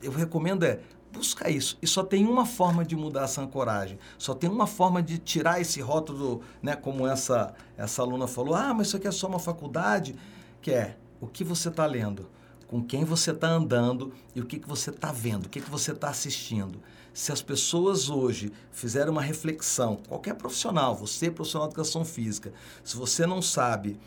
[0.01, 0.79] eu recomendo é
[1.11, 1.77] busca isso.
[1.81, 3.97] E só tem uma forma de mudar essa ancoragem.
[4.17, 8.73] Só tem uma forma de tirar esse rótulo, né, como essa, essa aluna falou, ah,
[8.73, 10.15] mas isso aqui é só uma faculdade,
[10.61, 12.29] que é o que você está lendo,
[12.67, 15.69] com quem você está andando e o que, que você está vendo, o que, que
[15.69, 16.79] você está assistindo.
[17.13, 22.95] Se as pessoas hoje fizerem uma reflexão, qualquer profissional, você profissional de educação física, se
[22.95, 23.99] você não sabe,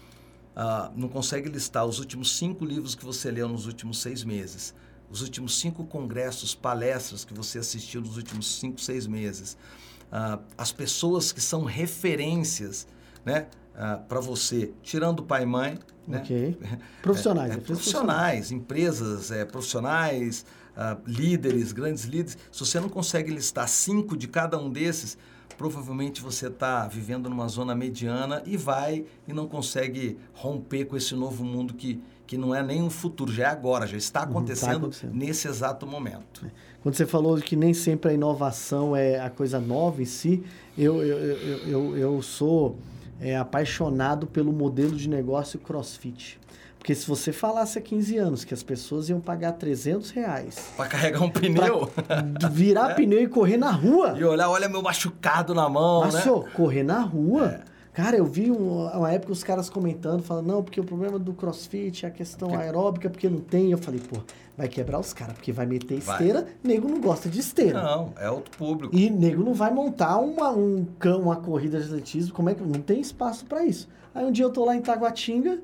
[0.57, 4.75] uh, não consegue listar os últimos cinco livros que você leu nos últimos seis meses,
[5.11, 9.57] os últimos cinco congressos, palestras que você assistiu nos últimos cinco, seis meses.
[10.13, 12.87] uh, as pessoas que são referências,
[13.25, 13.49] né?
[13.73, 16.19] Uh, para você, tirando pai e mãe, né?
[16.19, 16.59] Ok.
[17.01, 17.53] Profissionais.
[17.53, 20.45] É, é, profissionais, empresas, é, profissionais,
[20.77, 22.39] uh, líderes, grandes líderes.
[22.51, 25.17] Se você não consegue listar cinco de cada um desses,
[25.57, 31.15] provavelmente você está vivendo numa zona mediana e vai e não consegue romper com esse
[31.15, 34.69] novo mundo que, que não é nem um futuro, já é agora, já está acontecendo,
[34.69, 35.15] uhum, tá acontecendo.
[35.15, 36.47] nesse exato momento.
[36.47, 36.51] É.
[36.83, 40.43] Quando você falou que nem sempre a inovação é a coisa nova em si,
[40.77, 42.77] eu, eu, eu, eu, eu sou
[43.21, 46.41] é, apaixonado pelo modelo de negócio CrossFit.
[46.83, 50.73] Porque se você falasse há 15 anos que as pessoas iam pagar 300 reais...
[50.77, 51.89] Para carregar um pneu?
[52.51, 52.95] virar é.
[52.95, 54.17] pneu e correr na rua.
[54.19, 56.23] E olhar, olha meu machucado na mão, Mas, né?
[56.23, 57.63] Senhor, correr na rua...
[57.69, 57.73] É.
[57.93, 61.35] Cara, eu vi um, uma época os caras comentando, falando, não, porque o problema do
[61.35, 62.65] crossfit é a questão porque...
[62.65, 63.71] aeróbica, porque não tem.
[63.71, 64.19] Eu falei, pô,
[64.57, 66.53] vai quebrar os caras, porque vai meter esteira, vai.
[66.65, 67.83] nego não gosta de esteira.
[67.83, 68.97] Não, é outro público.
[68.97, 70.87] E nego não vai montar uma, um,
[71.21, 72.63] uma corrida de atletismo, como é que.
[72.63, 73.87] Não tem espaço para isso.
[74.15, 75.61] Aí um dia eu tô lá em Taguatinga,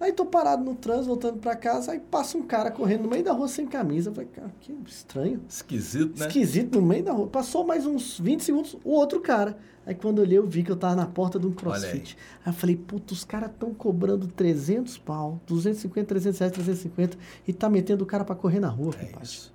[0.00, 3.22] Aí tô parado no trânsito, voltando para casa, aí passa um cara correndo no meio
[3.22, 4.10] da rua sem camisa.
[4.10, 5.40] Eu falei, cara, que estranho.
[5.48, 6.26] Esquisito, né?
[6.26, 7.28] Esquisito no meio da rua.
[7.28, 9.56] Passou mais uns 20 segundos, o outro cara.
[9.86, 12.16] Aí quando eu olhei, eu vi que eu tava na porta de um crossfit.
[12.18, 12.46] Aí.
[12.46, 12.52] aí.
[12.52, 17.70] eu falei, puta, os caras tão cobrando 300 pau, 250, 300 reais, 350, e tá
[17.70, 19.53] metendo o cara para correr na rua, é Isso.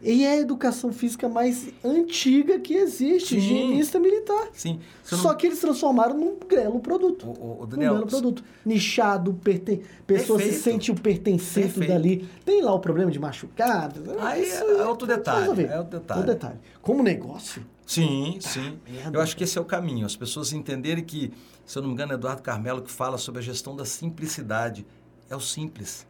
[0.00, 3.36] E é a educação física mais antiga que existe, Sim.
[3.38, 4.48] higienista militar.
[4.52, 4.78] Sim.
[5.02, 7.26] Só que eles transformaram num grelo produto.
[7.26, 8.44] O, o, Daniel, um produto.
[8.64, 9.82] Nichado, perten...
[10.06, 10.58] pessoa Perfeito.
[10.58, 11.92] se sente o pertencente Perfeito.
[11.92, 12.28] dali.
[12.44, 14.02] Tem lá o problema de machucado.
[14.20, 15.64] Aí é, é outro detalhe.
[15.64, 16.20] É outro detalhe.
[16.20, 16.58] Outro detalhe.
[16.80, 17.66] Como negócio.
[17.84, 18.78] Sim, ah, sim.
[19.12, 20.04] Eu acho que esse é o caminho.
[20.04, 21.32] As pessoas entenderem que,
[21.64, 24.86] se eu não me engano, é Eduardo Carmelo que fala sobre a gestão da simplicidade.
[25.28, 26.06] É o simples.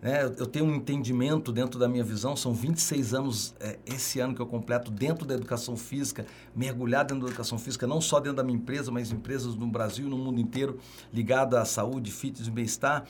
[0.00, 0.24] Né?
[0.24, 4.40] Eu tenho um entendimento dentro da minha visão, são 26 anos é, esse ano que
[4.40, 8.44] eu completo dentro da educação física, mergulhado dentro da educação física, não só dentro da
[8.44, 10.78] minha empresa, mas empresas no Brasil e no mundo inteiro
[11.12, 13.04] ligado à saúde, fitness e bem-estar.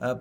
[0.00, 0.18] Ah,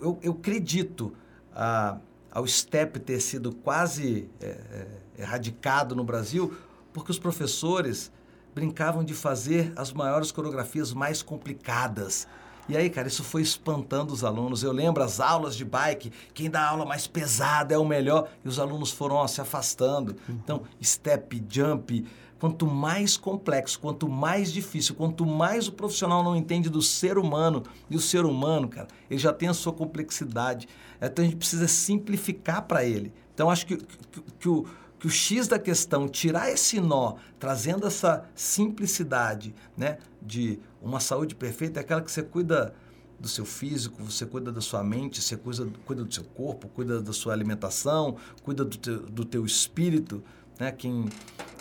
[0.00, 1.12] eu, eu, acredito
[1.54, 1.98] ah,
[2.30, 6.54] ao STEP ter sido quase é, é, erradicado no Brasil,
[6.92, 8.12] porque os professores
[8.54, 12.28] brincavam de fazer as maiores coreografias mais complicadas
[12.68, 14.62] e aí, cara, isso foi espantando os alunos.
[14.62, 18.48] Eu lembro as aulas de bike, quem dá aula mais pesada é o melhor, e
[18.48, 20.16] os alunos foram ó, se afastando.
[20.28, 22.04] Então, step, jump,
[22.38, 27.62] quanto mais complexo, quanto mais difícil, quanto mais o profissional não entende do ser humano,
[27.90, 30.68] e o ser humano, cara, ele já tem a sua complexidade.
[31.00, 33.12] Então a gente precisa simplificar para ele.
[33.34, 34.66] Então acho que, que, que o
[35.02, 41.34] que o X da questão, tirar esse nó, trazendo essa simplicidade, né, de uma saúde
[41.34, 42.74] perfeita, é aquela que você cuida
[43.18, 47.00] do seu físico, você cuida da sua mente, você cuida, cuida do seu corpo, cuida
[47.00, 50.22] da sua alimentação, cuida do teu, do teu espírito,
[50.58, 50.72] né?
[50.72, 51.08] Quem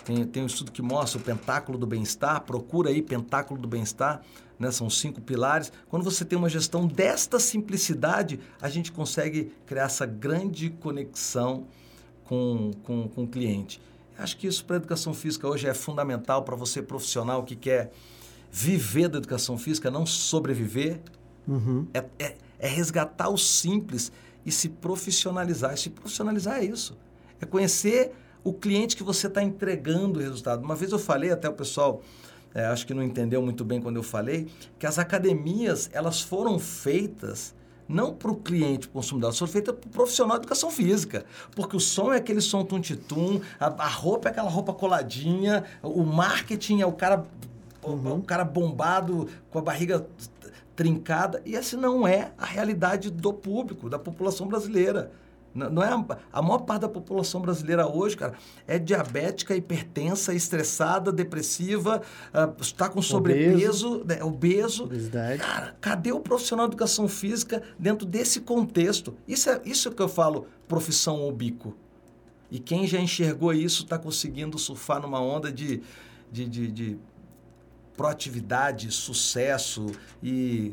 [0.04, 4.24] tem, tem um estudo que mostra o pentáculo do bem-estar, procura aí pentáculo do bem-estar,
[4.58, 4.72] né?
[4.72, 5.72] São cinco pilares.
[5.88, 11.68] Quando você tem uma gestão desta simplicidade, a gente consegue criar essa grande conexão
[12.26, 13.80] com, com, com o cliente.
[14.18, 17.92] Acho que isso para a educação física hoje é fundamental para você profissional que quer
[18.52, 21.00] viver da educação física, não sobreviver.
[21.48, 21.88] Uhum.
[21.94, 24.12] É, é, é, resgatar o simples
[24.46, 25.74] e se profissionalizar.
[25.74, 26.98] E se profissionalizar é isso.
[27.40, 28.12] É conhecer
[28.44, 30.64] o cliente que você está entregando o resultado.
[30.64, 32.02] Uma vez eu falei, até o pessoal
[32.54, 36.60] é, acho que não entendeu muito bem quando eu falei, que as academias elas foram
[36.60, 37.56] feitas
[37.88, 41.26] não para o cliente, consumidor, elas foram feitas para o profissional de educação física.
[41.54, 46.04] Porque o som é aquele som tum-tum, a, a, roupa é aquela roupa coladinha, o
[46.04, 47.26] marketing é o cara,
[47.84, 48.18] uhum.
[48.18, 50.06] o cara bombado com a barriga
[50.76, 51.42] trincada.
[51.46, 55.12] E essa não é a realidade do público, da população brasileira.
[55.54, 58.34] Não é a, a, maior parte da população brasileira hoje, cara,
[58.66, 62.02] é diabética, hipertensa, estressada, depressiva,
[62.62, 64.06] está uh, com sobrepeso, obeso.
[64.06, 64.84] Né, obeso.
[64.86, 65.40] Obesidade.
[65.40, 69.14] Cara, cadê o profissional de educação física dentro desse contexto?
[69.28, 71.76] Isso é isso que eu falo, profissão ou bico.
[72.50, 75.82] E quem já enxergou isso está conseguindo surfar numa onda de,
[76.32, 77.00] de, de, de
[77.96, 80.72] proatividade, sucesso e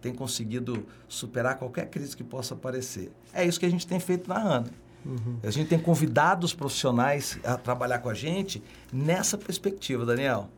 [0.00, 3.12] tem conseguido superar qualquer crise que possa aparecer.
[3.32, 4.70] É isso que a gente tem feito na ANA.
[5.04, 5.38] Uhum.
[5.42, 8.62] A gente tem convidado os profissionais a trabalhar com a gente
[8.92, 10.48] nessa perspectiva, Daniel.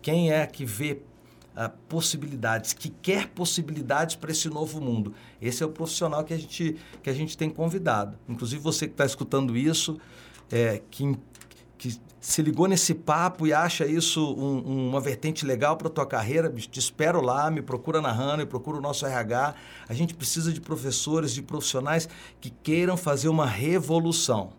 [0.00, 1.00] Quem é que vê
[1.54, 5.14] uh, possibilidades, que quer possibilidades para esse novo mundo?
[5.40, 8.16] Esse é o profissional que a gente, que a gente tem convidado.
[8.28, 9.98] Inclusive você que está escutando isso,
[10.50, 11.16] é, que,
[11.78, 16.04] que se ligou nesse papo e acha isso um, uma vertente legal para a tua
[16.04, 19.54] carreira, te espero lá, me procura na HANA, me procura o nosso RH.
[19.88, 22.08] A gente precisa de professores, de profissionais
[22.40, 24.50] que queiram fazer uma revolução.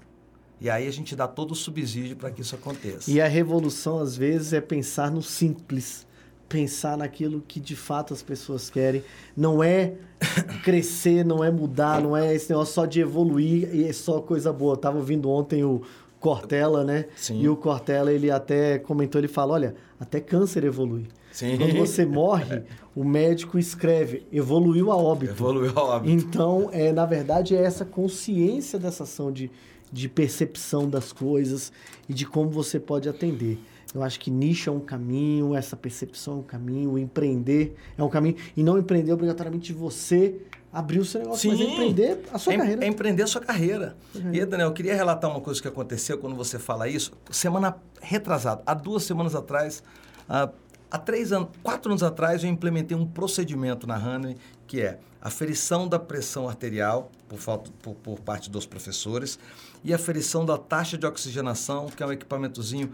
[0.62, 3.10] E aí a gente dá todo o subsídio para que isso aconteça.
[3.12, 6.08] E a revolução, às vezes, é pensar no simples.
[6.50, 9.04] Pensar naquilo que de fato as pessoas querem.
[9.38, 9.94] Não é
[10.64, 14.52] crescer, não é mudar, não é esse negócio só de evoluir e é só coisa
[14.52, 14.74] boa.
[14.74, 15.82] Eu tava ouvindo ontem o
[16.20, 17.06] Cortella, né?
[17.16, 17.42] Sim.
[17.42, 21.08] E o Cortella, ele até comentou, ele fala, olha, até câncer evolui.
[21.32, 21.58] Sim.
[21.58, 22.64] Quando você morre,
[22.96, 25.32] o médico escreve, evoluiu a óbito.
[25.32, 26.12] Evoluiu a óbito.
[26.12, 29.50] Então, é, na verdade, é essa consciência dessa ação de,
[29.92, 31.72] de percepção das coisas
[32.08, 33.60] e de como você pode atender.
[33.94, 38.10] Eu acho que nicho é um caminho, essa percepção é um caminho, empreender é um
[38.10, 38.36] caminho.
[38.56, 40.36] E não empreender obrigatoriamente você
[40.72, 42.86] abrir o seu negócio, mas é empreender a sua é, carreira.
[42.86, 43.96] É empreender a sua carreira.
[44.32, 47.12] E, Daniel, eu queria relatar uma coisa que aconteceu quando você fala isso.
[47.32, 49.84] Semana retrasada, há duas semanas atrás,
[50.28, 50.50] há,
[50.90, 55.88] há três anos, quatro anos atrás, eu implementei um procedimento na Honey, que é aferição
[55.88, 59.38] da pressão arterial, por, falta, por, por parte dos professores,
[59.84, 62.92] e aferição da taxa de oxigenação, que é um equipamentozinho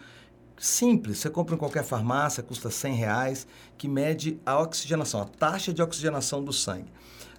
[0.57, 5.73] simples, você compra em qualquer farmácia, custa 100 reais, que mede a oxigenação, a taxa
[5.73, 6.91] de oxigenação do sangue.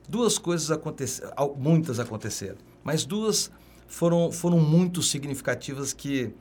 [0.09, 3.51] Duas coisas aconteceram, muitas aconteceram, mas duas
[3.87, 6.33] foram, foram muito significativas que,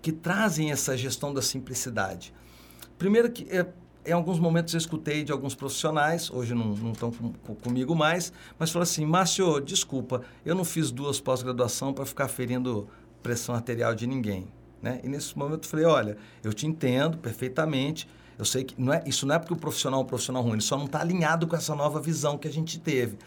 [0.00, 2.34] que trazem essa gestão da simplicidade.
[2.98, 3.66] Primeiro que é,
[4.04, 7.94] em alguns momentos eu escutei de alguns profissionais, hoje não, não estão com, com, comigo
[7.94, 12.88] mais, mas falaram assim, Márcio, desculpa, eu não fiz duas pós-graduação para ficar ferindo
[13.22, 14.48] pressão arterial de ninguém.
[14.80, 15.00] Né?
[15.04, 19.02] E nesse momento eu falei, olha, eu te entendo perfeitamente, eu sei que não é,
[19.06, 21.46] isso não é porque o profissional é um profissional ruim, ele só não está alinhado
[21.46, 23.18] com essa nova visão que a gente teve.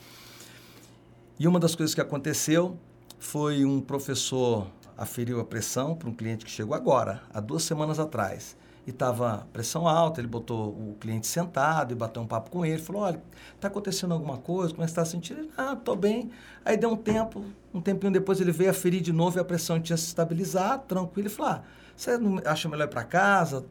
[1.38, 2.78] E uma das coisas que aconteceu
[3.20, 8.00] foi um professor aferiu a pressão para um cliente que chegou agora, há duas semanas
[8.00, 8.56] atrás.
[8.88, 12.80] E estava pressão alta, ele botou o cliente sentado e bateu um papo com ele.
[12.80, 13.20] Falou, olha,
[13.56, 14.74] está acontecendo alguma coisa?
[14.74, 15.40] Como é que está sentindo?
[15.40, 16.30] Ele, ah, estou bem.
[16.64, 19.82] Aí deu um tempo, um tempinho depois ele veio aferir de novo e a pressão
[19.82, 21.28] tinha se estabilizado, tranquilo.
[21.28, 21.64] Ele falou, ah,
[21.98, 22.12] você
[22.46, 23.66] acha melhor ir para casa?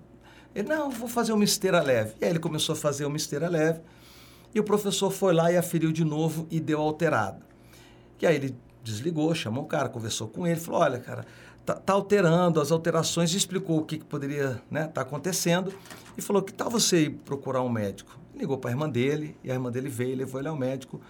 [0.55, 2.15] Ele, não, vou fazer uma esteira leve.
[2.21, 3.81] E aí ele começou a fazer uma esteira leve.
[4.55, 7.43] E o professor foi lá e aferiu de novo e deu alterado.
[8.21, 11.27] E aí ele desligou, chamou o cara, conversou com ele, falou, olha, cara,
[11.67, 15.75] tá, tá alterando as alterações, explicou o que, que poderia estar né, tá acontecendo
[16.17, 18.19] e falou que tal você ir procurar um médico.
[18.35, 21.01] Ligou para a irmã dele e a irmã dele veio, levou ele ao médico.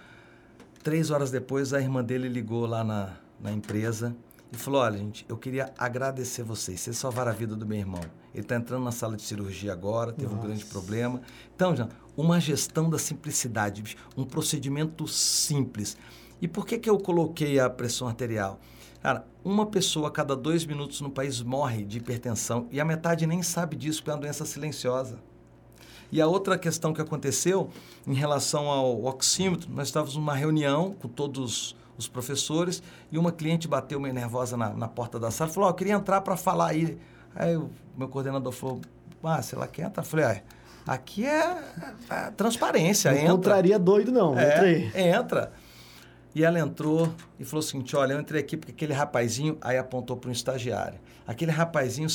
[0.83, 4.15] Três horas depois, a irmã dele ligou lá na, na empresa
[4.55, 6.79] e falou: Olha, gente, eu queria agradecer vocês.
[6.79, 8.01] Vocês salvaram a vida do meu irmão.
[8.33, 10.37] Ele está entrando na sala de cirurgia agora, teve Nossa.
[10.37, 11.21] um grande problema.
[11.55, 11.87] Então, já,
[12.17, 15.97] uma gestão da simplicidade, um procedimento simples.
[16.41, 18.59] E por que, que eu coloquei a pressão arterial?
[19.01, 23.27] Cara, uma pessoa a cada dois minutos no país morre de hipertensão e a metade
[23.27, 25.19] nem sabe disso, porque é uma doença silenciosa.
[26.11, 27.69] E a outra questão que aconteceu
[28.07, 32.81] em relação ao oxímetro, nós estávamos numa reunião com todos os professores
[33.11, 35.93] e uma cliente bateu meio nervosa na, na porta da sala falou: oh, Eu queria
[35.93, 36.97] entrar para falar aí.
[37.35, 38.81] Aí o meu coordenador falou:
[39.23, 40.03] Ah, sei lá, quer entrar?
[40.03, 40.41] Eu falei: ah,
[40.87, 41.57] Aqui é,
[42.09, 43.11] é transparência.
[43.11, 43.33] Não entra.
[43.33, 44.37] entraria doido, não.
[44.37, 45.51] É, entra.
[46.35, 49.77] E ela entrou e falou o seguinte: olha, eu entrei aqui porque aquele rapazinho, aí
[49.77, 50.99] apontou para um estagiário.
[51.25, 52.07] Aquele rapazinho,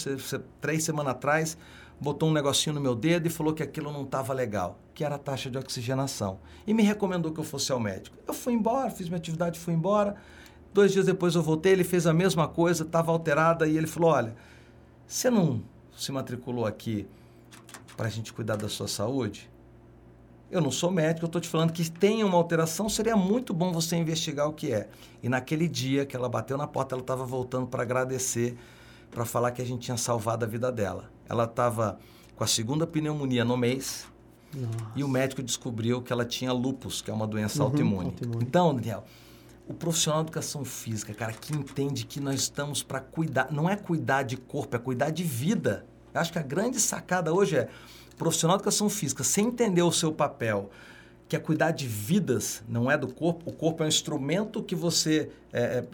[0.61, 1.59] três semanas atrás,
[2.01, 5.17] botou um negocinho no meu dedo e falou que aquilo não estava legal, que era
[5.17, 6.39] a taxa de oxigenação.
[6.67, 8.17] E me recomendou que eu fosse ao médico.
[8.27, 10.17] Eu fui embora, fiz minha atividade, fui embora.
[10.73, 14.11] Dois dias depois eu voltei, ele fez a mesma coisa, estava alterada e ele falou:
[14.11, 14.35] olha,
[15.07, 15.63] você não
[15.95, 17.07] se matriculou aqui
[17.97, 19.51] para a gente cuidar da sua saúde?
[20.51, 23.73] Eu não sou médico, eu estou te falando que tem uma alteração, seria muito bom
[23.73, 24.89] você investigar o que é.
[25.23, 28.57] E naquele dia que ela bateu na porta, ela estava voltando para agradecer,
[29.13, 31.09] para falar que a gente tinha salvado a vida dela.
[31.31, 31.99] Ela estava
[32.35, 34.07] com a segunda pneumonia no mês
[34.53, 34.93] Nossa.
[34.97, 38.07] e o médico descobriu que ela tinha lupus, que é uma doença uhum, autoimune.
[38.09, 38.45] autoimune.
[38.45, 39.05] Então, Daniel,
[39.69, 43.77] o profissional de educação física, cara, que entende que nós estamos para cuidar, não é
[43.77, 45.87] cuidar de corpo, é cuidar de vida.
[46.12, 47.69] Eu acho que a grande sacada hoje é
[48.19, 50.69] profissional de educação física, sem entender o seu papel,
[51.29, 53.49] que é cuidar de vidas, não é do corpo.
[53.49, 55.85] O corpo é um instrumento que você é, é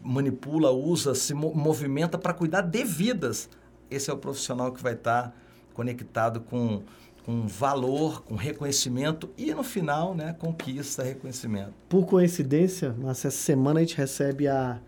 [0.00, 3.48] manipula, usa, se movimenta para cuidar de vidas.
[3.90, 5.34] Esse é o profissional que vai estar
[5.74, 6.82] conectado com,
[7.24, 11.72] com valor, com reconhecimento e no final, né, conquista, reconhecimento.
[11.88, 14.80] Por coincidência, essa semana a gente recebe a,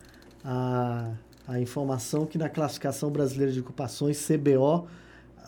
[0.45, 1.13] a,
[1.47, 4.89] a informação que na classificação brasileira de ocupações, CBO,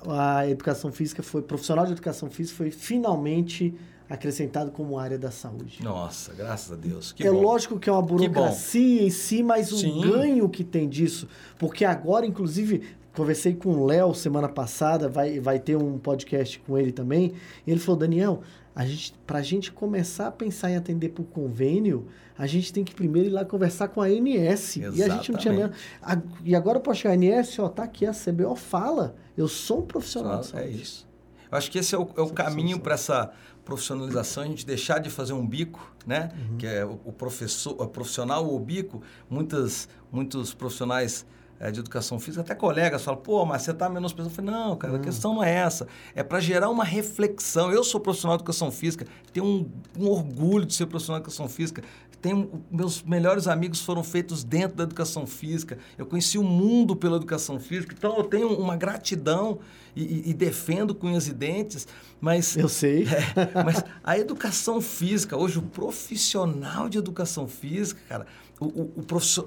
[0.06, 3.74] a educação física foi, profissional de educação física foi finalmente
[4.08, 5.82] acrescentado como área da saúde.
[5.82, 7.12] Nossa, graças a Deus.
[7.12, 7.40] Que é bom.
[7.40, 10.02] lógico que é uma burocracia em si, mas o Sim.
[10.02, 11.26] ganho que tem disso.
[11.58, 12.82] Porque agora, inclusive,
[13.16, 17.32] conversei com o Léo semana passada, vai, vai ter um podcast com ele também.
[17.66, 18.40] E ele falou: Daniel,
[18.74, 22.06] a gente, pra gente começar a pensar em atender por convênio,
[22.38, 24.76] a gente tem que primeiro ir lá conversar com a ANS.
[24.76, 25.56] E a gente não tinha Exatamente.
[25.56, 25.70] nem-
[26.02, 29.14] a- E agora eu posso chegar, ANS, ó, tá aqui, a CBO fala.
[29.36, 31.06] Eu sou um profissional de Só- é isso.
[31.50, 33.30] Eu acho que esse é o, é o Essa caminho para essa
[33.62, 36.30] profissionalização, a gente deixar de fazer um bico, né?
[36.50, 36.56] Uhum.
[36.56, 39.02] Que é o, o professor, o profissional ou bico.
[39.30, 41.26] Muitas, muitos profissionais
[41.62, 44.32] eh, de educação física, até colegas, falam, pô, mas você está menosprezando.
[44.32, 45.86] Eu falei, não, cara, a questão não é essa.
[46.14, 47.70] É para gerar uma reflexão.
[47.72, 51.48] Eu sou profissional de educação física, tenho um, um orgulho de ser profissional de educação
[51.48, 51.82] física.
[52.20, 55.76] Tenho, meus melhores amigos foram feitos dentro da educação física.
[55.98, 57.94] Eu conheci o mundo pela educação física.
[57.98, 59.58] Então, eu tenho uma gratidão
[59.96, 61.86] e, e- e defendo com unhas e dentes.
[62.20, 63.06] Mas Eu sei.
[63.34, 68.26] é, mas a educação física, hoje o profissional de educação física, cara,
[68.60, 68.92] o, o,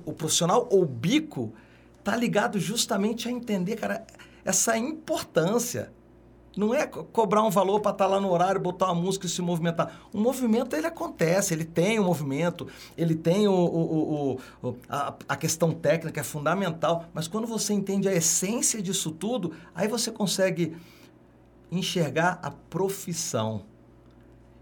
[0.05, 1.53] o profissional ou bico
[2.05, 4.05] tá ligado justamente a entender, cara,
[4.45, 5.91] essa importância.
[6.55, 9.29] Não é co- cobrar um valor para estar lá no horário, botar uma música e
[9.29, 9.99] se movimentar.
[10.13, 12.65] O movimento, ele acontece, ele tem o movimento,
[12.97, 17.05] ele tem o, o- o- o- a, a questão técnica, é fundamental.
[17.13, 20.77] Mas quando você entende a essência disso tudo, aí você consegue
[21.71, 23.63] enxergar a profissão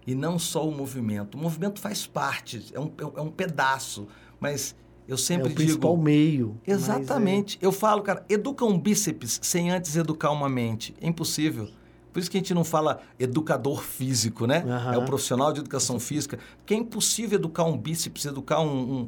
[0.07, 1.35] e não só o movimento.
[1.35, 4.07] O movimento faz parte, é um, é um pedaço,
[4.39, 4.75] mas
[5.07, 6.03] eu É sempre o principal digo...
[6.03, 6.57] meio.
[6.65, 7.57] mas é- Exatamente.
[7.61, 10.95] Eu falo, cara, educa um bíceps sem antes educar uma mente.
[11.01, 11.67] É impossível.
[12.11, 14.63] Por isso que a gente não fala educador físico, né?
[14.67, 14.93] Aham.
[14.93, 16.37] É o profissional de educação física.
[16.57, 18.67] Porque é impossível educar um bíceps, educar um,
[19.01, 19.07] um,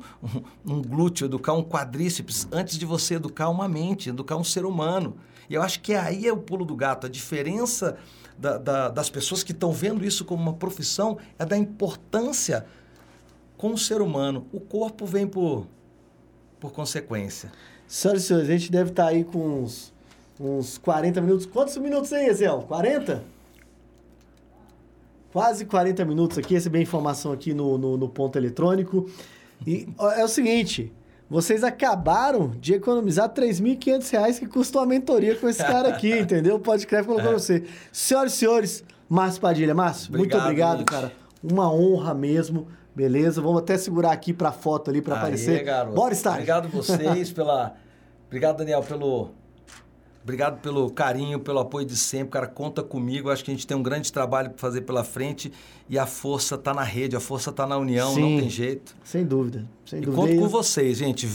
[0.67, 4.65] um- um glúteo, educar um quadríceps antes de você educar uma mente, educar um ser
[4.65, 5.15] humano.
[5.47, 7.05] E eu acho que aí é o pulo do gato.
[7.05, 7.95] A diferença
[8.39, 12.65] da- da- das pessoas que estão vendo isso como uma profissão é da importância
[13.55, 14.47] com o ser humano.
[14.51, 15.67] O corpo vem por,
[16.65, 17.51] por consequência.
[17.87, 19.93] Senhoras e senhores, a gente deve estar aí com uns,
[20.39, 21.45] uns 40 minutos.
[21.45, 22.63] Quantos minutos aí, Ezel?
[22.67, 23.23] 40?
[25.31, 29.07] Quase 40 minutos aqui, recebi a informação aqui no, no, no ponto eletrônico.
[29.67, 30.91] E é o seguinte,
[31.29, 36.57] vocês acabaram de economizar 3.500 reais que custou a mentoria com esse cara aqui, entendeu?
[36.59, 37.63] Pode crer, colocou pra você.
[37.91, 39.75] Senhoras e senhores, Márcio Padilha.
[39.75, 40.87] Márcio, muito Obrigado, obrigado, gente.
[40.87, 41.11] cara.
[41.43, 43.41] Uma honra mesmo, beleza?
[43.41, 45.63] Vamos até segurar aqui pra foto ali, Aê, aparecer.
[45.63, 45.95] garoto.
[45.95, 46.37] Bora, estágio.
[46.39, 47.75] Obrigado vocês pela.
[48.27, 49.29] Obrigado, Daniel, pelo.
[50.23, 52.29] Obrigado pelo carinho, pelo apoio de sempre.
[52.31, 53.29] Cara, conta comigo.
[53.29, 55.51] Acho que a gente tem um grande trabalho para fazer pela frente
[55.87, 58.21] e a força tá na rede, a força tá na união, Sim.
[58.33, 58.95] não tem jeito.
[59.03, 60.21] Sem dúvida, sem E dúvida.
[60.27, 61.29] conto com vocês, gente.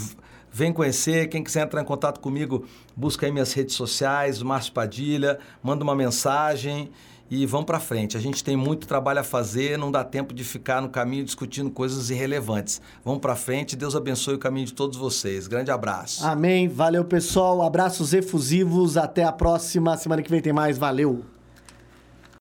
[0.52, 1.28] Vem conhecer.
[1.28, 2.64] Quem quiser entrar em contato comigo,
[2.96, 6.90] busca aí minhas redes sociais, Márcio Padilha, manda uma mensagem
[7.30, 8.16] e vamos para frente.
[8.16, 11.70] A gente tem muito trabalho a fazer, não dá tempo de ficar no caminho discutindo
[11.70, 12.80] coisas irrelevantes.
[13.04, 13.76] Vamos para frente.
[13.76, 15.46] Deus abençoe o caminho de todos vocês.
[15.46, 16.26] Grande abraço.
[16.26, 16.68] Amém.
[16.68, 17.62] Valeu, pessoal.
[17.62, 18.96] Abraços efusivos.
[18.96, 19.96] Até a próxima.
[19.96, 20.76] Semana que vem tem mais.
[20.76, 21.24] Valeu.